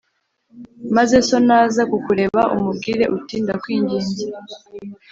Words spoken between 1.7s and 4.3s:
kukureba umubwire uti ‘Ndakwinginze